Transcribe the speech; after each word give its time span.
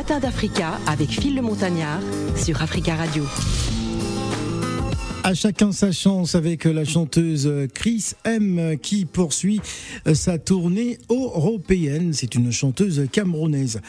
Les 0.00 0.04
matins 0.04 0.20
d'Africa 0.20 0.78
avec 0.86 1.10
Phil 1.10 1.34
le 1.34 1.42
Montagnard 1.42 2.00
sur 2.34 2.62
Africa 2.62 2.94
Radio. 2.94 3.22
À 5.22 5.34
chacun 5.34 5.72
sa 5.72 5.92
chance 5.92 6.34
avec 6.34 6.64
la 6.64 6.86
chanteuse 6.86 7.68
Chris 7.74 8.12
M 8.24 8.78
qui 8.80 9.04
poursuit 9.04 9.60
sa 10.14 10.38
tournée 10.38 10.96
européenne. 11.10 12.14
C'est 12.14 12.34
une 12.34 12.50
chanteuse 12.50 13.08
camerounaise. 13.12 13.82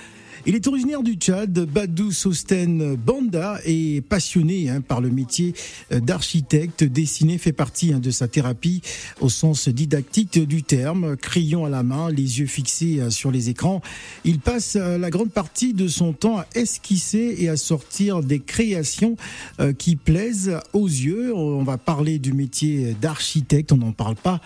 Il 0.46 0.56
est 0.56 0.66
originaire 0.68 1.04
du 1.04 1.14
Tchad. 1.14 1.52
Badou 1.52 2.12
Sosten 2.12 2.96
Banda 2.96 3.60
est 3.64 4.02
passionné 4.02 4.70
hein, 4.70 4.82
par 4.82 5.00
le 5.00 5.10
métier 5.10 5.54
d'architecte. 5.92 6.84
Dessiner 6.84 7.38
fait 7.38 7.52
partie 7.52 7.94
hein, 7.94 8.00
de 8.00 8.10
sa 8.10 8.28
thérapie 8.28 8.82
au 9.20 9.30
sens 9.30 9.70
didactique 9.70 10.40
du 10.40 10.64
terme. 10.64 11.16
Crayon 11.18 11.66
à 11.66 11.70
la 11.70 11.84
main, 11.84 12.10
les 12.10 12.40
yeux 12.40 12.48
fixés 12.48 13.00
euh, 13.00 13.10
sur 13.12 13.32
les 13.32 13.50
écrans. 13.50 13.82
Il 14.26 14.40
passe 14.40 14.78
euh, 14.78 14.98
la 14.98 15.10
grande 15.10 15.32
partie 15.32 15.74
de 15.74 15.88
son 15.88 16.14
temps 16.14 16.40
à 16.40 16.48
esquisser 16.56 17.36
et 17.38 17.50
à 17.50 17.58
sortir 17.58 18.22
des 18.22 18.40
créations 18.40 19.16
euh, 19.60 19.74
qui 19.74 19.96
plaisent 19.96 20.58
aux 20.74 20.88
yeux. 20.88 21.36
On 21.36 21.64
va 21.64 21.78
parler 21.78 22.18
du 22.18 22.34
métier 22.34 22.96
d'architecte. 23.00 23.72
On 23.72 23.78
n'en 23.78 23.92
parle 23.92 24.16
pas 24.16 24.42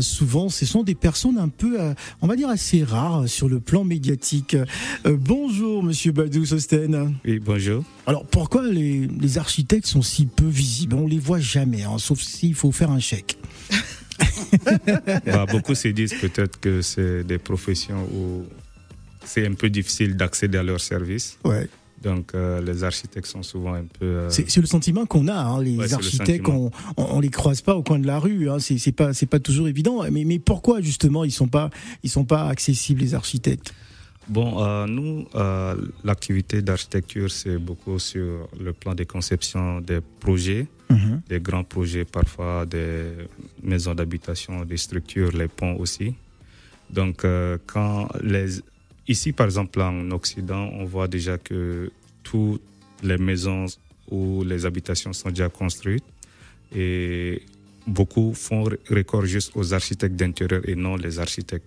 souvent. 0.00 0.48
Ce 0.48 0.66
sont 0.66 0.82
des 0.82 0.94
personnes 0.94 1.38
un 1.38 1.48
peu, 1.48 1.78
on 2.20 2.26
va 2.26 2.36
dire, 2.36 2.48
assez 2.48 2.82
rares 2.84 3.28
sur 3.28 3.48
le 3.48 3.60
plan 3.60 3.84
médiatique. 3.84 4.56
Bon 5.04 5.46
Bonjour, 5.48 5.82
monsieur 5.82 6.10
Badou 6.10 6.44
Sosten. 6.44 7.14
Oui, 7.24 7.38
bonjour. 7.38 7.84
Alors, 8.06 8.26
pourquoi 8.26 8.66
les, 8.66 9.38
architectes 9.38 9.86
sont 9.86 10.02
si 10.02 10.26
peu 10.26 10.46
visibles? 10.46 10.96
On 10.96 11.06
les 11.06 11.18
voit 11.18 11.38
jamais, 11.38 11.84
hein, 11.84 11.98
sauf 11.98 12.20
s'il 12.20 12.54
faut 12.54 12.72
faire 12.72 12.90
un 12.90 12.98
chèque. 12.98 13.38
Bah, 15.26 15.46
beaucoup 15.46 15.74
se 15.74 15.88
disent 15.88 16.14
peut-être 16.14 16.58
que 16.58 16.82
c'est 16.82 17.22
des 17.22 17.38
professions 17.38 18.08
où 18.12 18.44
c'est 19.24 19.46
un 19.46 19.54
peu 19.54 19.70
difficile 19.70 20.16
d'accéder 20.16 20.58
à 20.58 20.62
leurs 20.62 20.80
services. 20.80 21.38
Ouais. 21.44 21.68
Donc 22.02 22.34
euh, 22.34 22.60
les 22.60 22.84
architectes 22.84 23.26
sont 23.26 23.42
souvent 23.42 23.74
un 23.74 23.84
peu. 23.84 24.04
Euh, 24.04 24.30
c'est 24.30 24.56
le 24.56 24.66
sentiment 24.66 25.06
qu'on 25.06 25.28
a. 25.28 25.34
Hein, 25.34 25.62
les 25.62 25.94
architectes, 25.94 26.48
on, 26.48 26.70
on, 26.96 27.20
les 27.20 27.30
croise 27.30 27.62
pas 27.62 27.74
au 27.74 27.82
coin 27.82 27.98
de 27.98 28.06
la 28.06 28.18
rue. 28.18 28.50
Hein, 28.50 28.58
c'est 28.58 28.92
pas 28.92 29.14
c'est 29.14 29.26
pas 29.26 29.40
toujours 29.40 29.68
évident. 29.68 30.02
Mais, 30.10 30.24
mais 30.24 30.38
pourquoi 30.38 30.80
justement 30.80 31.24
ils 31.24 31.32
sont 31.32 31.48
pas 31.48 31.70
ils 32.02 32.10
sont 32.10 32.24
pas 32.24 32.48
accessibles 32.48 33.00
les 33.00 33.14
architectes? 33.14 33.72
Bon, 34.28 34.62
euh, 34.62 34.86
nous, 34.86 35.26
l'activité 36.04 36.60
d'architecture, 36.60 37.30
c'est 37.30 37.58
beaucoup 37.58 37.98
sur 38.00 38.48
le 38.58 38.72
plan 38.72 38.94
des 38.94 39.06
conceptions 39.06 39.80
des 39.80 40.00
projets, 40.00 40.66
mhm. 40.90 41.22
des 41.28 41.38
grands 41.40 41.62
projets, 41.62 42.04
parfois 42.04 42.66
des 42.66 43.04
maisons 43.62 43.94
d'habitation, 43.94 44.64
des 44.64 44.78
structures, 44.78 45.30
les 45.30 45.46
ponts 45.46 45.76
aussi. 45.76 46.14
Donc, 46.90 47.24
quand 47.66 48.08
les, 48.20 48.60
ici, 49.08 49.32
par 49.32 49.46
exemple, 49.46 49.80
en 49.80 50.10
Occident, 50.10 50.70
on 50.72 50.84
voit 50.84 51.08
déjà 51.08 51.38
que 51.38 51.90
toutes 52.22 52.62
les 53.02 53.18
maisons 53.18 53.66
ou 54.10 54.44
les 54.44 54.66
habitations 54.66 55.12
sont 55.12 55.30
déjà 55.30 55.48
construites 55.48 56.04
et 56.74 57.42
beaucoup 57.86 58.34
font 58.34 58.64
record 58.90 59.26
juste 59.26 59.52
aux 59.54 59.72
architectes 59.74 60.16
d'intérieur 60.16 60.68
et 60.68 60.74
non 60.74 60.96
les 60.96 61.18
architectes. 61.18 61.66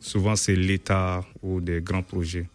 Souvent, 0.00 0.36
c'est 0.36 0.54
l'État 0.54 1.24
ou 1.42 1.60
des 1.60 1.80
grands 1.80 2.02
projets. 2.02 2.46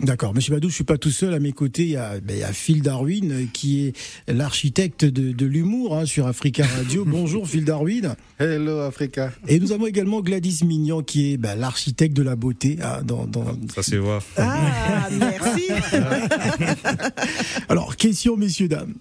D'accord. 0.00 0.32
Monsieur 0.32 0.54
Badou, 0.54 0.68
je 0.68 0.74
suis 0.74 0.84
pas 0.84 0.96
tout 0.96 1.10
seul. 1.10 1.34
À 1.34 1.40
mes 1.40 1.52
côtés, 1.52 1.82
il 1.82 1.90
y 1.90 1.96
a, 1.96 2.20
ben, 2.20 2.40
Phil 2.52 2.82
Darwin, 2.82 3.32
euh, 3.32 3.44
qui 3.52 3.86
est 3.86 3.94
l'architecte 4.28 5.04
de, 5.04 5.46
l'humour 5.46 5.96
hein, 5.96 6.06
sur 6.06 6.26
Africa 6.28 6.64
Radio. 6.64 7.04
Bonjour 7.06 7.48
Phil 7.48 7.64
Darwin. 7.64 8.14
Hello 8.38 8.78
Africa. 8.80 9.32
Et 9.48 9.58
nous 9.58 9.72
avons 9.72 9.86
également 9.86 10.20
Gladys 10.20 10.60
Mignon, 10.64 11.02
qui 11.02 11.32
est 11.32 11.36
ben, 11.36 11.58
l'architecte 11.58 12.16
de 12.16 12.22
la 12.22 12.36
beauté. 12.36 12.78
Hein, 12.82 13.02
dans, 13.02 13.26
Ça 13.74 13.82
se 13.82 13.96
voit. 13.96 14.22
Ah, 14.36 15.08
merci. 15.10 15.68
Alors, 17.68 17.96
question, 17.96 18.36
messieurs, 18.36 18.68
dames. 18.68 18.94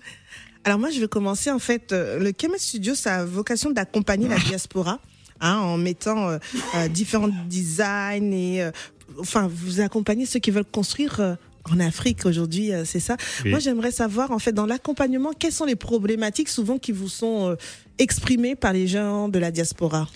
Alors 0.64 0.80
moi, 0.80 0.90
je 0.90 1.00
vais 1.00 1.08
commencer. 1.08 1.52
En 1.52 1.60
fait, 1.60 1.92
euh, 1.92 2.20
le 2.20 2.32
Kemet 2.32 2.58
Studio, 2.58 2.96
ça 2.96 3.18
a 3.18 3.26
vocation 3.26 3.70
d'accompagner 3.70 4.28
la 4.28 4.40
diaspora. 4.40 5.00
Hein, 5.40 5.58
en 5.58 5.78
mettant 5.78 6.30
euh, 6.30 6.38
euh, 6.76 6.88
différents 6.88 7.30
designs 7.48 8.32
et 8.32 8.64
euh, 8.64 8.72
enfin 9.20 9.50
vous 9.52 9.82
accompagnez 9.82 10.26
ceux 10.26 10.40
qui 10.40 10.52
veulent 10.52 10.66
construire 10.66 11.38
en 11.70 11.80
Afrique 11.80 12.26
aujourd'hui, 12.26 12.72
c'est 12.86 13.02
ça. 13.02 13.18
Moi, 13.46 13.60
j'aimerais 13.60 13.92
savoir, 13.92 14.32
en 14.32 14.40
fait, 14.40 14.54
dans 14.54 14.66
l'accompagnement, 14.66 15.34
quelles 15.38 15.52
sont 15.52 15.66
les 15.66 15.76
problématiques 15.76 16.48
souvent 16.48 16.78
qui 16.78 16.94
vous 16.94 17.10
sont 17.10 17.58
exprimées 18.00 18.56
par 18.56 18.72
les 18.72 18.88
gens 18.88 19.28
de 19.28 19.38
la 19.38 19.52
diaspora? 19.52 20.08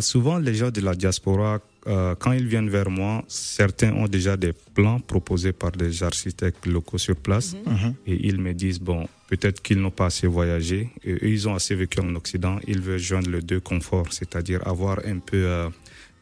Souvent, 0.00 0.38
les 0.38 0.54
gens 0.54 0.72
de 0.72 0.80
la 0.80 0.96
diaspora, 0.96 1.60
quand 1.84 2.32
ils 2.32 2.48
viennent 2.48 2.68
vers 2.68 2.90
moi, 2.90 3.22
certains 3.28 3.92
ont 3.92 4.08
déjà 4.08 4.36
des 4.36 4.52
plans 4.74 4.98
proposés 4.98 5.52
par 5.52 5.70
des 5.70 6.02
architectes 6.02 6.66
locaux 6.66 6.98
sur 6.98 7.14
place 7.14 7.54
mhm. 7.64 7.72
Mhm. 7.72 7.94
et 8.08 8.26
ils 8.26 8.40
me 8.40 8.52
disent, 8.52 8.80
bon, 8.80 9.06
Peut-être 9.28 9.60
qu'ils 9.60 9.78
n'ont 9.78 9.90
pas 9.90 10.06
assez 10.06 10.26
voyagé 10.26 10.88
et 11.04 11.28
ils 11.28 11.48
ont 11.48 11.54
assez 11.54 11.74
vécu 11.74 12.00
en 12.00 12.14
Occident. 12.14 12.58
Ils 12.66 12.80
veulent 12.80 12.98
joindre 12.98 13.28
le 13.28 13.42
deux 13.42 13.60
conforts, 13.60 14.10
c'est-à-dire 14.10 14.66
avoir 14.66 15.00
un 15.04 15.18
peu 15.18 15.36
euh, 15.36 15.68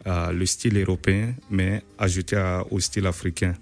euh, 0.06 0.32
le 0.32 0.46
style 0.46 0.78
européen, 0.78 1.34
mais 1.50 1.82
ajouter 1.98 2.36
au 2.70 2.80
style 2.80 3.06
africain. 3.06 3.54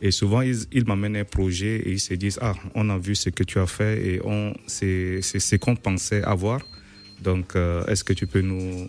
Et 0.00 0.10
souvent, 0.10 0.42
ils, 0.42 0.84
m'amènent 0.86 1.16
un 1.16 1.24
projet 1.24 1.76
et 1.76 1.90
ils 1.92 2.00
se 2.00 2.14
disent 2.14 2.38
Ah, 2.40 2.54
on 2.74 2.88
a 2.90 2.98
vu 2.98 3.14
ce 3.14 3.30
que 3.30 3.42
tu 3.42 3.58
as 3.58 3.66
fait 3.66 4.06
et 4.06 4.20
on, 4.24 4.54
c'est, 4.66 5.20
ce 5.22 5.56
qu'on 5.56 5.74
pensait 5.76 6.22
avoir. 6.22 6.60
Donc, 7.20 7.56
euh, 7.56 7.84
est-ce 7.86 8.04
que 8.04 8.12
tu 8.12 8.28
peux 8.28 8.42
nous 8.42 8.86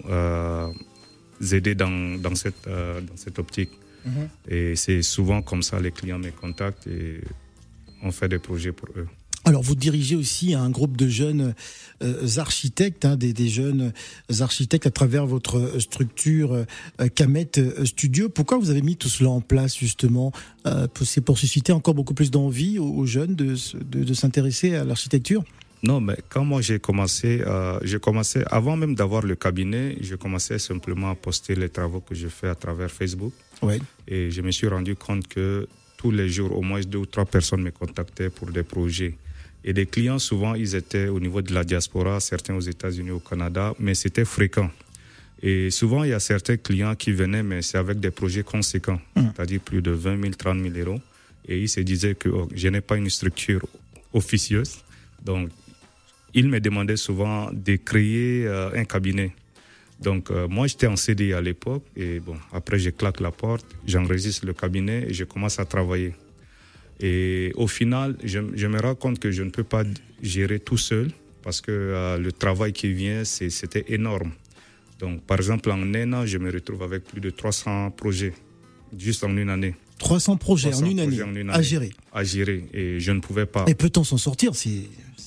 aider 1.52 1.74
dans, 1.74 2.22
dans, 2.22 2.36
cette, 2.36 2.66
dans 2.68 3.18
cette 3.18 3.40
optique? 3.40 3.72
Mm-hmm. 4.08 4.54
Et 4.54 4.76
c'est 4.76 5.02
souvent 5.02 5.42
comme 5.42 5.64
ça 5.64 5.80
les 5.80 5.92
clients 5.92 6.20
me 6.20 6.32
contactent 6.32 6.88
et 6.88 7.22
on 8.04 8.12
fait 8.12 8.30
des 8.30 8.40
projets 8.40 8.72
pour 8.72 8.90
eux. 8.96 9.08
Alors, 9.50 9.64
vous 9.64 9.74
dirigez 9.74 10.16
aussi 10.16 10.54
un 10.54 10.70
groupe 10.70 10.96
de 10.96 11.08
jeunes 11.08 11.56
euh, 12.04 12.28
architectes, 12.38 13.04
hein, 13.04 13.16
des, 13.16 13.50
jeunes 13.50 13.94
architectes 14.42 14.86
à 14.86 14.92
travers 14.92 15.26
votre 15.26 15.80
structure 15.80 16.54
euh, 16.54 17.08
Kamet 17.16 17.50
Studio. 17.84 18.30
Pourquoi 18.30 18.60
vous 18.60 18.70
avez 18.70 18.84
mis 18.84 18.96
tout 18.96 19.10
cela 19.10 19.32
en 19.32 19.42
place, 19.42 19.76
justement 19.76 20.32
euh, 20.68 20.86
C'est 21.02 21.22
pour 21.22 21.40
susciter 21.40 21.72
encore 21.72 21.96
beaucoup 21.96 22.14
plus 22.14 22.30
d'envie 22.30 22.78
aux, 22.78 23.08
jeunes 23.08 23.34
de, 23.34 23.56
de, 23.90 24.14
s'intéresser 24.14 24.76
à 24.76 24.84
l'architecture? 24.84 25.44
Non, 25.82 26.00
mais 26.00 26.18
quand 26.30 26.46
moi 26.46 26.62
j'ai 26.62 26.78
commencé, 26.78 27.44
j'ai 27.82 28.00
commencé 28.00 28.44
avant 28.52 28.78
même 28.78 28.94
d'avoir 28.94 29.24
le 29.24 29.36
cabinet, 29.36 29.98
je 30.00 30.14
commençais 30.14 30.60
simplement 30.60 31.10
à 31.10 31.16
poster 31.16 31.56
les 31.56 31.70
travaux 31.70 32.02
que 32.02 32.14
je 32.14 32.28
fais 32.28 32.50
à 32.50 32.56
travers 32.56 32.92
Facebook. 32.92 33.34
Ouais. 33.64 33.80
Et 34.08 34.30
je 34.30 34.44
me 34.44 34.52
suis 34.52 34.68
rendu 34.68 34.96
compte 34.96 35.28
que 35.28 35.68
tous 35.98 36.12
les 36.12 36.30
jours, 36.30 36.56
au 36.56 36.62
moins 36.62 36.82
deux 36.82 37.00
ou 37.00 37.08
trois 37.08 37.26
personnes 37.26 37.64
me 37.64 37.72
contactaient 37.72 38.30
pour 38.30 38.52
des 38.52 38.62
projets. 38.62 39.16
Et 39.64 39.74
des 39.74 39.86
clients, 39.86 40.20
souvent, 40.20 40.56
ils 40.56 40.76
étaient 40.76 41.08
au 41.08 41.20
niveau 41.20 41.42
de 41.42 41.54
la 41.54 41.64
diaspora, 41.64 42.20
certains 42.20 42.56
aux 42.56 42.62
États-Unis, 42.62 43.12
au 43.12 43.20
Canada, 43.20 43.74
mais 43.80 43.94
c'était 43.94 44.26
fréquent. 44.26 44.70
Et 45.42 45.70
souvent, 45.70 46.04
il 46.04 46.12
y 46.12 46.14
a 46.14 46.20
certains 46.20 46.58
clients 46.58 46.96
qui 46.96 47.12
venaient, 47.12 47.44
mais 47.44 47.62
c'est 47.62 47.78
avec 47.78 48.00
des 48.00 48.12
projets 48.12 48.44
conséquents, 48.44 49.00
mmh. 49.16 49.22
c'est-à-dire 49.36 49.62
plus 49.62 49.82
de 49.82 49.92
20 49.92 50.22
000, 50.22 50.34
30 50.38 50.62
000 50.62 50.90
euros. 50.90 51.02
Et 51.48 51.60
ils 51.62 51.70
se 51.70 51.80
disaient 51.80 52.16
que 52.16 52.30
oh, 52.30 52.48
je 52.54 52.68
n'ai 52.68 52.82
pas 52.82 52.98
une 52.98 53.10
structure 53.10 53.66
officieuse. 54.14 54.80
Donc, 55.24 55.50
ils 56.34 56.48
me 56.48 56.60
demandaient 56.60 56.98
souvent 56.98 57.50
de 57.52 57.76
créer 57.78 58.46
euh, 58.46 58.72
un 58.76 58.86
cabinet. 58.86 59.34
Donc, 60.00 60.32
euh, 60.32 60.48
moi, 60.48 60.68
j'étais 60.68 60.88
en 60.88 60.96
CDI 60.96 61.34
à 61.34 61.42
l'époque. 61.42 61.84
Et 61.96 62.20
bon, 62.20 62.36
après, 62.54 62.80
je 62.80 62.90
claque 62.90 63.20
la 63.20 63.32
porte, 63.32 63.66
j'enregistre 63.86 64.46
le 64.46 64.54
cabinet 64.54 65.06
et 65.08 65.14
je 65.14 65.24
commence 65.24 65.60
à 65.60 65.66
travailler. 65.66 66.14
Et 67.00 67.52
au 67.56 67.68
final, 67.68 68.18
je, 68.24 68.40
me 68.40 68.82
rends 68.82 68.96
compte 68.96 69.20
que 69.20 69.32
je 69.32 69.44
ne 69.44 69.50
peux 69.50 69.64
pas 69.64 69.84
gérer 70.22 70.60
tout 70.60 70.78
seul 70.78 71.10
parce 71.42 71.62
que 71.62 71.72
euh, 71.72 72.18
le 72.18 72.32
travail 72.32 72.74
qui 72.74 72.92
vient, 72.92 73.24
c'était 73.24 73.86
énorme. 73.88 74.32
Donc, 75.00 75.22
par 75.22 75.38
exemple, 75.38 75.72
en 75.72 75.82
un 75.94 76.14
an, 76.14 76.26
je 76.26 76.38
me 76.38 76.52
retrouve 76.52 76.84
avec 76.84 77.06
plus 77.06 77.22
de 77.22 77.30
300 77.30 77.92
projets, 77.92 78.34
juste 78.98 79.24
en 79.24 79.36
une 79.38 79.50
année. 79.50 79.76
300 80.00 80.38
projets, 80.38 80.74
en, 80.74 80.86
une 80.86 81.00
année, 81.00 81.20
à 81.50 81.62
gérer. 81.62 81.92
À 82.14 82.24
gérer, 82.24 82.66
et 82.74 83.00
je 83.00 83.12
ne 83.12 83.20
pouvais 83.20 83.46
pas. 83.46 83.66
Et 83.68 83.76
peut-on 83.76 84.04
s'en 84.04 84.18
sortir 84.18 84.52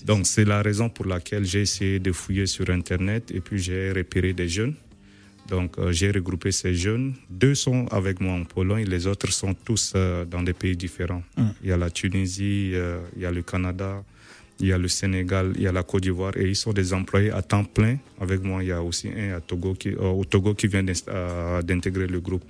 Donc, 0.04 0.26
c'est 0.26 0.44
la 0.44 0.60
raison 0.60 0.90
pour 0.90 1.06
laquelle 1.06 1.44
j'ai 1.44 1.62
essayé 1.62 1.98
de 1.98 2.12
fouiller 2.12 2.46
sur 2.46 2.68
Internet 2.68 3.30
et 3.34 3.40
puis 3.40 3.58
j'ai 3.58 3.92
repéré 3.92 4.34
des 4.34 4.48
jeunes 4.48 4.74
donc 5.48 5.78
euh, 5.78 5.92
j'ai 5.92 6.10
regroupé 6.10 6.52
ces 6.52 6.74
jeunes. 6.74 7.14
Deux 7.30 7.54
sont 7.54 7.86
avec 7.90 8.20
moi 8.20 8.34
en 8.34 8.44
Pologne, 8.44 8.86
les 8.88 9.06
autres 9.06 9.32
sont 9.32 9.54
tous 9.54 9.92
euh, 9.94 10.24
dans 10.24 10.42
des 10.42 10.52
pays 10.52 10.76
différents. 10.76 11.22
Hum. 11.36 11.52
Il 11.62 11.68
y 11.68 11.72
a 11.72 11.76
la 11.76 11.90
Tunisie, 11.90 12.70
euh, 12.74 13.00
il 13.16 13.22
y 13.22 13.26
a 13.26 13.30
le 13.30 13.42
Canada, 13.42 14.02
il 14.60 14.68
y 14.68 14.72
a 14.72 14.78
le 14.78 14.88
Sénégal, 14.88 15.52
il 15.56 15.62
y 15.62 15.66
a 15.66 15.72
la 15.72 15.82
Côte 15.82 16.02
d'Ivoire 16.02 16.36
et 16.36 16.48
ils 16.48 16.56
sont 16.56 16.72
des 16.72 16.92
employés 16.94 17.30
à 17.30 17.42
temps 17.42 17.64
plein. 17.64 17.96
Avec 18.20 18.42
moi, 18.42 18.62
il 18.62 18.68
y 18.68 18.72
a 18.72 18.82
aussi 18.82 19.08
un 19.08 19.36
à 19.36 19.40
Togo 19.40 19.74
qui, 19.74 19.94
au 19.94 20.24
Togo 20.24 20.54
qui 20.54 20.68
vient 20.68 20.84
d'intégrer 20.84 22.06
le 22.06 22.20
groupe. 22.20 22.44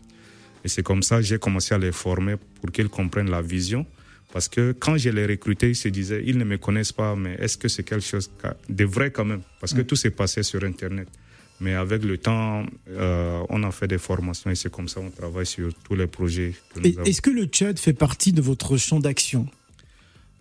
Et 0.64 0.68
c'est 0.68 0.82
comme 0.82 1.02
ça 1.02 1.16
que 1.16 1.22
j'ai 1.22 1.38
commencé 1.38 1.74
à 1.74 1.78
les 1.78 1.92
former 1.92 2.36
pour 2.60 2.70
qu'ils 2.70 2.88
comprennent 2.88 3.30
la 3.30 3.42
vision. 3.42 3.84
Parce 4.32 4.48
que 4.48 4.72
quand 4.78 4.96
je 4.96 5.10
les 5.10 5.26
recrutés, 5.26 5.70
ils 5.70 5.76
se 5.76 5.88
disaient, 5.88 6.22
ils 6.24 6.38
ne 6.38 6.44
me 6.44 6.56
connaissent 6.56 6.92
pas, 6.92 7.14
mais 7.16 7.34
est-ce 7.38 7.58
que 7.58 7.68
c'est 7.68 7.82
quelque 7.82 8.04
chose 8.04 8.30
de 8.68 8.84
vrai 8.84 9.10
quand 9.10 9.24
même? 9.24 9.42
Parce 9.60 9.74
que 9.74 9.80
hum. 9.80 9.86
tout 9.86 9.96
s'est 9.96 10.10
passé 10.10 10.42
sur 10.42 10.62
Internet. 10.64 11.08
Mais 11.62 11.74
avec 11.74 12.02
le 12.02 12.18
temps, 12.18 12.66
euh, 12.90 13.40
on 13.48 13.62
a 13.62 13.70
fait 13.70 13.86
des 13.86 13.98
formations 13.98 14.50
et 14.50 14.56
c'est 14.56 14.70
comme 14.70 14.88
ça 14.88 15.00
qu'on 15.00 15.10
travaille 15.10 15.46
sur 15.46 15.72
tous 15.84 15.94
les 15.94 16.08
projets. 16.08 16.54
Est-ce 17.06 17.22
que 17.22 17.30
le 17.30 17.44
Tchad 17.44 17.78
fait 17.78 17.92
partie 17.92 18.32
de 18.32 18.42
votre 18.42 18.76
champ 18.76 18.98
d'action? 18.98 19.46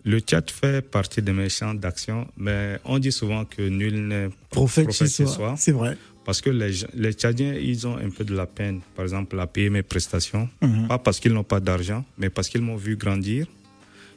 Le 0.04 0.18
Tchad 0.18 0.50
fait 0.50 0.82
partie 0.82 1.22
de 1.22 1.30
mes 1.30 1.48
champs 1.48 1.74
d'action, 1.74 2.26
mais 2.36 2.80
on 2.84 2.98
dit 2.98 3.12
souvent 3.12 3.44
que 3.44 3.62
nul 3.62 4.08
n'est 4.08 4.30
prophète, 4.50 4.90
chez 4.90 5.06
soi. 5.06 5.54
C'est 5.56 5.70
vrai. 5.70 5.96
Parce 6.24 6.40
que 6.40 6.50
les, 6.50 6.72
les, 6.94 7.12
Tchadiens, 7.12 7.54
ils 7.54 7.86
ont 7.86 7.96
un 7.96 8.10
peu 8.10 8.24
de 8.24 8.34
la 8.34 8.46
peine, 8.46 8.80
par 8.96 9.04
exemple, 9.04 9.38
à 9.38 9.46
payer 9.46 9.70
mes 9.70 9.82
prestations. 9.82 10.48
Mhm. 10.60 10.88
Pas 10.88 10.98
parce 10.98 11.20
qu'ils 11.20 11.32
n'ont 11.32 11.44
pas 11.44 11.60
d'argent, 11.60 12.04
mais 12.18 12.30
parce 12.30 12.48
qu'ils 12.48 12.62
m'ont 12.62 12.76
vu 12.76 12.96
grandir 12.96 13.46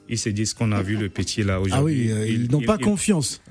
ils 0.07 0.18
se 0.18 0.30
disent 0.30 0.54
qu'on 0.54 0.72
a 0.72 0.81
vu 0.81 0.98
le 0.98 1.10
petit 1.10 1.44
là 1.44 1.60
aujourd'hui. 1.60 1.74
Ah 1.74 1.84
oui, 1.84 2.12
euh, 2.12 2.28
ils, 2.28 2.52
n'ont 2.52 2.62
pas 2.62 2.78
confiance. 2.78 3.42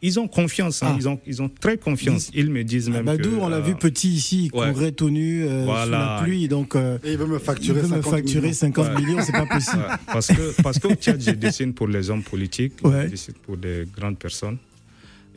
Ils 0.00 0.18
ont 0.18 0.28
confiance, 0.28 0.82
hein, 0.82 0.88
ah. 0.92 0.96
ils, 0.98 1.08
ont, 1.08 1.20
ils 1.26 1.42
ont 1.42 1.48
très 1.48 1.76
confiance. 1.76 2.30
Ils, 2.34 2.50
me 2.50 2.64
disent 2.64 2.88
même. 2.88 3.04
Badou, 3.04 3.38
on 3.40 3.48
l'a 3.48 3.60
vu 3.60 3.72
euh, 3.72 3.76
petit 3.76 4.08
ici, 4.08 4.44
il 4.46 4.50
courait 4.50 4.92
tout 4.92 5.10
nu 5.10 5.44
euh, 5.44 5.66
sous 5.66 5.90
la 5.90 6.20
pluie. 6.22 6.48
Donc, 6.48 6.74
Et 6.76 7.12
il 7.12 7.18
veut 7.18 7.26
me 7.26 7.38
facturer, 7.38 7.82
veut 7.82 7.88
50, 7.88 7.96
me 7.98 8.10
facturer 8.10 8.40
millions. 8.42 8.52
50 8.54 9.00
millions, 9.00 9.18
c'est 9.22 9.32
pas 9.32 9.46
possible. 9.52 9.86
Parce 10.06 10.28
que 10.28 10.62
parce 10.62 10.78
qu'au 10.78 10.94
Tchad, 10.94 11.20
je 11.20 11.32
dessine 11.32 11.74
pour 11.74 11.88
les 11.88 12.08
hommes 12.10 12.22
politiques, 12.22 12.74
je 12.82 13.08
dessine 13.08 13.34
pour 13.44 13.56
des 13.56 13.84
grandes 13.94 14.18
personnes. 14.18 14.58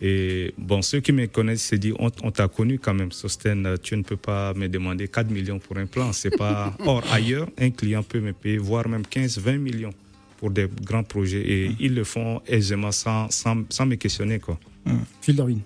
Et 0.04 0.52
bon, 0.58 0.82
ceux 0.82 1.00
qui 1.00 1.12
me 1.12 1.28
connaissent 1.28 1.68
se 1.68 1.76
disent, 1.76 1.94
on, 2.00 2.10
on 2.24 2.32
t'a 2.32 2.48
connu 2.48 2.80
quand 2.80 2.94
même, 2.96 3.12
Sosten, 3.12 3.76
tu 3.84 3.96
ne 3.96 4.02
peux 4.02 4.18
pas 4.18 4.52
me 4.56 4.68
demander 4.68 5.08
4 5.08 5.30
millions 5.30 5.60
pour 5.60 5.78
un 5.78 5.86
plan. 5.86 6.12
C'est 6.12 6.36
pas. 6.36 6.76
Or, 6.86 7.04
ailleurs, 7.12 7.48
un 7.60 7.70
client 7.70 8.02
peut 8.02 8.20
me 8.20 8.34
payer, 8.34 8.58
voire 8.58 8.88
même 8.88 9.06
15, 9.06 9.38
20 9.38 9.58
millions 9.58 9.94
pour 10.42 10.50
des 10.50 10.68
grands 10.84 11.04
projets 11.04 11.44
et 11.48 11.70
mmh. 11.70 11.76
ils 11.80 11.94
le 11.94 12.04
font 12.04 12.42
aisément 12.48 12.92
sans, 12.92 13.30
sans, 13.30 13.64
sans 13.70 13.86
me 13.86 13.94
questionner. 13.94 14.40
Quoi. 14.40 14.60
Mmh. 14.86 14.92
Phil 15.22 15.36
Darwin. 15.36 15.60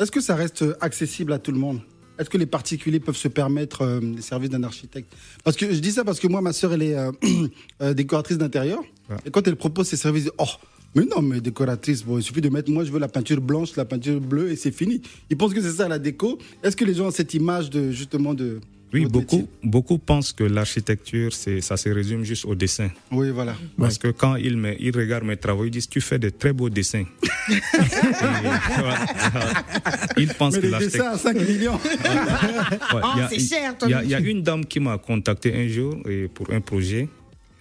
Est-ce 0.00 0.10
que 0.10 0.22
ça 0.22 0.34
reste 0.34 0.64
accessible 0.80 1.34
à 1.34 1.38
tout 1.38 1.52
le 1.52 1.58
monde? 1.58 1.80
Est-ce 2.18 2.30
que 2.30 2.38
les 2.38 2.46
particuliers 2.46 2.98
peuvent 2.98 3.16
se 3.16 3.28
permettre 3.28 3.82
euh, 3.82 4.00
les 4.00 4.22
services 4.22 4.48
d'un 4.48 4.62
architecte? 4.62 5.12
Parce 5.44 5.54
que 5.58 5.70
je 5.70 5.78
dis 5.80 5.92
ça 5.92 6.02
parce 6.02 6.18
que 6.18 6.28
moi, 6.28 6.40
ma 6.40 6.54
sœur, 6.54 6.72
elle 6.72 6.82
est 6.82 6.96
euh, 6.96 7.12
euh, 7.82 7.92
décoratrice 7.92 8.38
d'intérieur. 8.38 8.80
Et 9.26 9.30
quand 9.30 9.46
elle 9.46 9.56
propose 9.56 9.88
ses 9.88 9.98
services, 9.98 10.30
oh, 10.38 10.46
mais 10.94 11.04
non, 11.04 11.20
mais 11.20 11.42
décoratrice, 11.42 12.02
bon, 12.02 12.16
il 12.16 12.22
suffit 12.22 12.40
de 12.40 12.48
mettre, 12.48 12.70
moi, 12.70 12.84
je 12.84 12.90
veux 12.90 12.98
la 12.98 13.08
peinture 13.08 13.42
blanche, 13.42 13.76
la 13.76 13.84
peinture 13.84 14.18
bleue, 14.18 14.50
et 14.50 14.56
c'est 14.56 14.72
fini. 14.72 15.02
Ils 15.28 15.36
pensent 15.36 15.52
que 15.52 15.60
c'est 15.60 15.72
ça 15.72 15.88
la 15.88 15.98
déco. 15.98 16.38
Est-ce 16.62 16.74
que 16.74 16.86
les 16.86 16.94
gens 16.94 17.08
ont 17.08 17.10
cette 17.10 17.34
image 17.34 17.68
de 17.68 17.90
justement 17.90 18.32
de 18.32 18.60
oui, 18.92 19.06
beaucoup, 19.06 19.48
beaucoup 19.62 19.96
pensent 19.98 20.32
que 20.32 20.44
l'architecture, 20.44 21.32
ça 21.32 21.76
se 21.76 21.88
résume 21.88 22.24
juste 22.24 22.44
au 22.44 22.54
dessin. 22.54 22.90
Oui, 23.10 23.30
voilà. 23.30 23.56
Parce 23.78 23.96
que 23.96 24.08
quand 24.08 24.36
ils, 24.36 24.56
me, 24.56 24.74
ils 24.80 24.94
regardent 24.94 25.24
mes 25.24 25.36
travaux, 25.38 25.64
ils 25.64 25.70
disent 25.70 25.88
Tu 25.88 26.00
fais 26.02 26.18
de 26.18 26.28
très 26.28 26.52
beaux 26.52 26.68
dessins. 26.68 27.04
ils 30.18 30.28
pensent 30.34 30.56
Mais 30.56 30.60
que 30.62 30.66
l'architecture. 30.66 31.06
à 31.06 31.16
5 31.16 31.36
millions. 31.36 31.80
oh, 32.94 32.98
c'est 33.30 33.38
cher, 33.40 33.74
Il 33.86 34.10
y, 34.10 34.14
a 34.14 34.20
une 34.20 34.42
dame 34.42 34.66
qui 34.66 34.78
m'a 34.80 34.98
contacté 34.98 35.54
un 35.54 35.68
jour 35.68 35.96
et 36.08 36.28
pour 36.28 36.50
un 36.50 36.60
projet. 36.60 37.08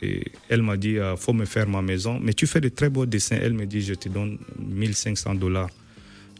Et 0.01 0.23
elle 0.49 0.63
m'a 0.63 0.75
dit, 0.77 0.93
il 0.93 0.99
euh, 0.99 1.15
faut 1.15 1.31
me 1.33 1.45
faire 1.45 1.67
ma 1.67 1.81
maison. 1.81 2.19
Mais 2.21 2.33
tu 2.33 2.47
fais 2.47 2.59
de 2.59 2.69
très 2.69 2.89
beaux 2.89 3.05
dessins. 3.05 3.37
Elle 3.41 3.53
me 3.53 3.65
dit, 3.65 3.81
je 3.81 3.93
te 3.93 4.09
donne 4.09 4.37
1500 4.59 5.35
dollars. 5.35 5.69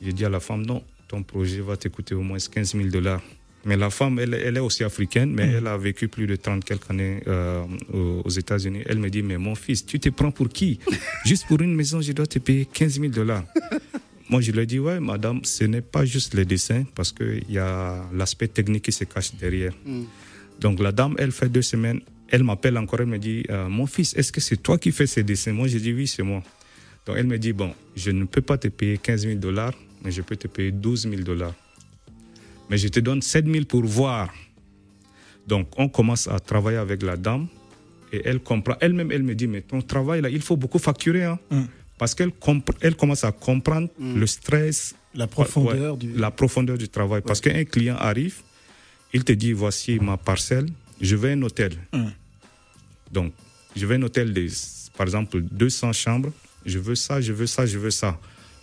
J'ai 0.04 0.14
dit 0.14 0.26
à 0.26 0.30
la 0.30 0.40
femme, 0.40 0.66
non, 0.66 0.84
ton 1.08 1.22
projet 1.22 1.62
va 1.62 1.78
te 1.78 1.88
coûter 1.88 2.16
au 2.16 2.22
moins 2.22 2.40
15 2.40 2.74
000 2.74 2.88
dollars. 2.88 3.22
Mais 3.66 3.78
la 3.78 3.90
femme, 3.90 4.18
elle, 4.20 4.34
elle, 4.34 4.58
est 4.58 4.62
aussi 4.62 4.84
africaine, 4.84 5.32
mais 5.34 5.48
mm. 5.48 5.56
elle 5.58 5.68
a 5.68 5.78
vécu 5.78 6.08
plus 6.08 6.26
de 6.26 6.36
30 6.36 6.66
quelques 6.66 6.90
années 6.90 7.22
euh, 7.28 7.64
aux 8.24 8.30
États-Unis. 8.30 8.82
Elle 8.88 8.98
me 8.98 9.10
dit, 9.10 9.22
mais 9.22 9.38
mon 9.38 9.56
fils, 9.56 9.86
tu 9.86 10.00
te 10.00 10.10
prends 10.10 10.32
pour 10.32 10.50
qui? 10.50 10.80
Juste 11.26 11.46
pour 11.48 11.62
une 11.62 11.76
maison, 11.76 12.02
je 12.02 12.12
dois 12.12 12.26
te 12.26 12.40
payer 12.40 12.66
15 12.66 13.00
000 13.00 13.08
dollars. 13.12 13.44
Moi, 14.30 14.42
je 14.42 14.52
lui 14.52 14.62
ai 14.62 14.66
dit, 14.66 14.80
ouais, 14.80 15.00
madame, 15.00 15.42
ce 15.44 15.66
n'est 15.66 15.82
pas 15.82 16.06
juste 16.06 16.36
les 16.36 16.46
dessins, 16.46 16.86
parce 16.96 17.12
qu'il 17.12 17.44
y 17.50 17.58
a 17.58 18.02
l'aspect 18.14 18.48
technique 18.48 18.86
qui 18.86 18.94
se 18.94 19.04
cache 19.04 19.36
derrière. 19.36 19.74
Mm. 19.86 20.04
Donc 20.62 20.80
la 20.80 20.92
dame, 20.92 21.16
elle 21.18 21.32
fait 21.32 21.50
deux 21.50 21.62
semaines, 21.62 22.00
elle 22.30 22.44
m'appelle 22.44 22.78
encore, 22.78 23.02
elle 23.02 23.08
me 23.08 23.20
dit, 23.20 23.44
euh, 23.50 23.68
mon 23.68 23.88
fils, 23.88 24.16
est-ce 24.16 24.32
que 24.32 24.40
c'est 24.40 24.58
toi 24.58 24.78
qui 24.78 24.92
fais 24.92 25.06
ces 25.06 25.24
dessins? 25.24 25.52
Moi, 25.52 25.68
je 25.68 25.78
dis, 25.80 25.92
oui, 25.92 26.08
c'est 26.08 26.24
moi. 26.24 26.42
Donc 27.06 27.18
elle 27.18 27.28
me 27.28 27.38
dit, 27.38 27.52
bon, 27.52 27.74
je 27.96 28.12
ne 28.12 28.24
peux 28.24 28.42
pas 28.42 28.58
te 28.58 28.70
payer 28.70 28.98
15 28.98 29.24
000 29.24 29.36
dollars, 29.36 29.74
mais 30.04 30.12
je 30.12 30.22
peux 30.22 30.38
te 30.38 30.48
payer 30.48 30.72
12 30.72 31.10
000 31.10 31.24
dollars 31.24 31.54
mais 32.72 32.78
je 32.78 32.88
te 32.88 33.02
donne 33.02 33.22
7000 33.22 33.66
pour 33.66 33.84
voir. 33.84 34.34
Donc, 35.46 35.68
on 35.78 35.90
commence 35.90 36.30
à 36.30 36.40
travailler 36.40 36.78
avec 36.78 37.04
la 37.04 37.18
dame 37.18 37.48
et 38.14 38.22
elle 38.24 38.40
comprend. 38.40 38.76
Elle-même, 38.80 39.12
elle 39.12 39.24
me 39.24 39.36
dit, 39.36 39.46
mais 39.46 39.60
ton 39.60 39.82
travail, 39.82 40.22
là, 40.22 40.30
il 40.30 40.42
faut 40.42 40.56
beaucoup 40.56 40.80
facturer. 40.80 41.26
Hein. 41.26 41.38
Mm. 41.50 41.64
Parce 41.98 42.16
qu'elle 42.16 42.32
elle 42.80 42.96
commence 42.96 43.26
à 43.26 43.34
comprendre 43.34 43.90
mm. 44.00 44.18
le 44.18 44.26
stress. 44.26 44.96
La 45.14 45.28
profondeur, 45.28 45.98
du... 45.98 46.14
La 46.14 46.32
profondeur 46.32 46.78
du 46.78 46.88
travail. 46.88 47.22
Parce 47.22 47.42
qu'un 47.42 47.66
client 47.66 47.98
arrive, 48.00 48.38
il 49.14 49.26
te 49.26 49.34
dit, 49.34 49.52
voici 49.52 50.00
ma 50.00 50.16
parcelle, 50.16 50.68
je 51.02 51.18
veux 51.18 51.32
un 51.32 51.42
hôtel. 51.42 51.74
Mm. 51.92 52.06
Donc, 53.12 53.34
je 53.76 53.86
veux 53.86 53.96
un 53.96 54.02
hôtel 54.04 54.32
de, 54.32 54.48
par 54.96 55.08
exemple, 55.08 55.42
200 55.42 55.92
chambres, 55.92 56.32
je 56.66 56.80
veux 56.80 56.96
ça, 56.96 57.20
je 57.20 57.34
veux 57.34 57.48
ça, 57.48 57.66
je 57.66 57.78
veux 57.78 57.92
ça. 57.92 58.18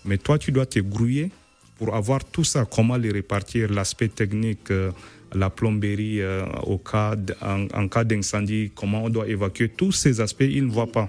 Mais 0.07 0.17
toi, 0.17 0.39
tu 0.39 0.51
dois 0.51 0.65
te 0.65 0.79
grouiller 0.79 1.31
pour 1.79 1.95
avoir 1.95 2.25
tout 2.25 2.45
ça, 2.45 2.67
comment 2.71 2.97
les 2.97 3.11
répartir, 3.11 3.71
l'aspect 3.71 4.09
technique, 4.09 4.71
euh, 4.71 4.91
la 5.35 5.49
plomberie 5.49 6.21
euh, 6.21 6.45
au 6.67 6.79
cas 6.79 7.15
en, 7.41 7.89
cas 7.89 8.05
d'incendie, 8.05 8.73
comment 8.75 9.05
on 9.05 9.09
doit 9.09 9.29
évacuer, 9.29 9.69
tous 9.69 9.93
ces 9.93 10.21
aspects, 10.21 10.47
ils 10.49 10.67
ne 10.67 10.71
voient 10.71 10.91
pas. 10.91 11.09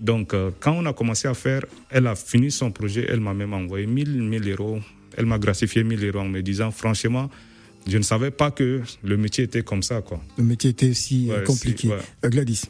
Donc, 0.00 0.32
euh, 0.32 0.50
quand 0.58 0.72
on 0.72 0.86
a 0.86 0.92
commencé 0.92 1.28
à 1.28 1.34
faire, 1.34 1.64
elle 1.90 2.06
a 2.06 2.14
fini 2.14 2.50
son 2.50 2.70
projet, 2.70 3.06
elle 3.08 3.20
m'a 3.20 3.34
même 3.34 3.52
envoyé 3.52 3.86
1000, 3.86 4.22
1000 4.22 4.50
euros. 4.52 4.80
Elle 5.16 5.26
m'a 5.26 5.38
gratifié 5.38 5.84
1000 5.84 6.04
euros 6.06 6.20
en 6.20 6.28
me 6.28 6.40
disant, 6.40 6.70
franchement, 6.70 7.28
je 7.86 7.98
ne 7.98 8.02
savais 8.02 8.30
pas 8.30 8.50
que 8.50 8.82
le 9.02 9.16
métier 9.16 9.44
était 9.44 9.62
comme 9.62 9.82
ça. 9.82 10.00
Quoi. 10.00 10.22
Le 10.36 10.44
métier 10.44 10.70
était 10.70 10.90
aussi 10.90 11.30
compliqué. 11.44 11.90
Gladys 12.22 12.62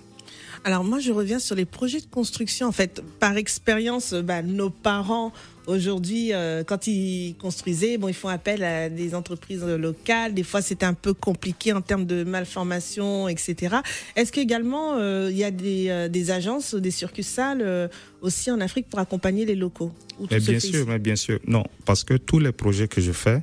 alors 0.65 0.85
moi, 0.85 0.99
je 0.99 1.13
reviens 1.13 1.39
sur 1.39 1.55
les 1.55 1.65
projets 1.65 2.01
de 2.01 2.07
construction. 2.07 2.67
En 2.67 2.73
fait, 2.73 3.03
par 3.21 3.37
expérience, 3.37 4.15
bah, 4.15 4.43
nos 4.43 4.71
parents 4.71 5.33
aujourd'hui, 5.67 6.33
euh, 6.33 6.65
quand 6.65 6.87
ils 6.87 7.37
construisaient, 7.39 7.99
bon, 7.99 8.09
ils 8.09 8.15
font 8.15 8.29
appel 8.29 8.65
à 8.65 8.89
des 8.89 9.15
entreprises 9.15 9.65
locales. 9.65 10.35
Des 10.35 10.43
fois, 10.43 10.63
c'était 10.63 10.87
un 10.87 10.95
peu 10.95 11.15
compliqué 11.15 11.73
en 11.73 11.81
termes 11.81 12.07
de 12.07 12.25
malformation, 12.25 13.29
etc. 13.29 13.77
Est-ce 14.17 14.33
qu'également, 14.33 14.97
euh, 14.97 15.29
il 15.31 15.37
y 15.37 15.45
a 15.45 15.51
des, 15.51 15.89
euh, 15.89 16.09
des, 16.09 16.31
agences, 16.31 16.75
des 16.75 16.91
succursales 16.91 17.91
aussi 18.21 18.51
en 18.51 18.61
Afrique 18.61 18.89
pour 18.89 18.99
accompagner 18.99 19.45
les 19.45 19.55
locaux 19.55 19.93
mais 20.31 20.41
Bien 20.41 20.59
sûr, 20.59 20.87
mais 20.87 20.99
bien 20.99 21.17
sûr. 21.17 21.39
Non, 21.47 21.65
parce 21.85 22.03
que 22.03 22.15
tous 22.15 22.39
les 22.39 22.53
projets 22.53 22.89
que 22.89 23.01
je 23.01 23.13
fais, 23.13 23.43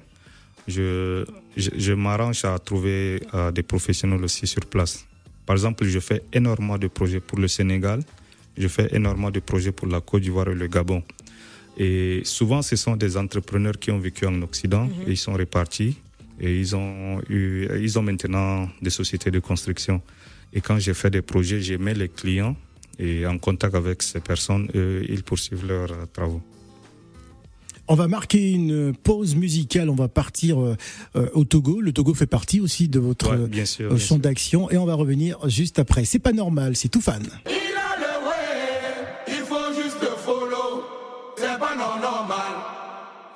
je, 0.68 1.26
je, 1.56 1.70
je 1.78 1.94
m'arrange 1.94 2.44
à 2.44 2.58
trouver 2.60 3.22
des 3.54 3.64
professionnels 3.64 4.24
aussi 4.24 4.48
sur 4.48 4.66
place. 4.66 5.06
Par 5.46 5.56
exemple, 5.56 5.86
je 5.86 6.00
fais 6.00 6.24
énormément 6.34 6.78
de 6.78 6.88
projets 6.88 7.20
pour 7.20 7.40
le 7.40 7.48
Sénégal, 7.48 8.02
je 8.58 8.68
fais 8.68 8.88
énormément 8.96 9.32
de 9.32 9.40
projets 9.40 9.72
pour 9.72 9.88
la 9.88 10.02
Côte 10.02 10.22
d'Ivoire 10.22 10.48
et 10.50 10.56
le 10.56 10.68
Gabon. 10.68 11.04
Et 11.78 12.22
souvent, 12.24 12.62
ce 12.62 12.76
sont 12.76 12.96
des 12.96 13.18
entrepreneurs 13.18 13.78
qui 13.78 13.92
ont 13.92 14.00
vécu 14.00 14.26
en 14.26 14.42
Occident 14.42 14.86
mhm. 14.86 15.08
et 15.08 15.12
ils 15.12 15.18
sont 15.18 15.34
répartis 15.34 15.98
et 16.40 16.58
ils 16.60 16.76
ont, 16.76 17.22
eu, 17.30 17.68
ils 17.80 17.98
ont 18.00 18.02
maintenant 18.02 18.70
des 18.82 18.90
sociétés 18.90 19.32
de 19.32 19.40
construction. 19.40 20.02
Et 20.54 20.62
quand 20.62 20.80
j'ai 20.80 20.94
fait 20.94 21.10
des 21.10 21.22
projets, 21.22 21.62
j'ai 21.62 21.78
mis 21.78 21.94
les 21.94 22.10
clients 22.10 22.56
et 22.98 23.26
en 23.26 23.38
contact 23.38 23.76
avec 23.76 24.02
ces 24.04 24.22
personnes, 24.22 24.70
ils 24.74 25.24
poursuivent 25.24 25.68
leurs 25.68 26.10
travaux. 26.14 26.42
On 27.88 27.96
va 27.96 28.08
marquer 28.08 28.52
une 28.52 28.94
pause 28.94 29.36
musicale. 29.36 29.90
On 29.90 29.96
va 29.96 30.08
partir 30.08 30.60
euh, 30.60 30.76
euh, 31.16 31.30
au 31.34 31.44
Togo. 31.44 31.82
Le 31.82 31.94
Togo 31.94 32.14
fait 32.14 32.26
partie 32.26 32.60
aussi 32.60 32.88
de 32.88 33.00
votre 33.00 33.32
euh, 33.32 33.98
champ 33.98 34.18
d'action. 34.18 34.72
Et 34.72 34.78
on 34.78 34.86
va 34.86 34.96
revenir 34.96 35.38
juste 35.48 35.78
après. 35.78 36.06
C'est 36.06 36.20
pas 36.20 36.34
normal, 36.34 36.76
c'est 36.76 36.90
tout 36.90 37.02
fan. 37.02 37.24
All 37.46 37.52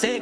Ces 0.00 0.20